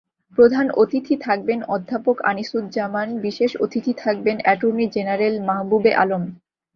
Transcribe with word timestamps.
প্রধান 0.37 0.65
অতিথি 0.75 1.15
থাকবেন 1.17 1.59
অধ্যাপক 1.67 2.17
আনিসুজ্জামান, 2.23 3.07
বিশেষ 3.21 3.51
অতিথি 3.61 3.93
থাকবেন 3.97 4.37
অ্যাটর্নি 4.41 4.85
জেনারেল 4.95 5.35
মাহবুবে 5.47 5.91
আলম। 5.95 6.23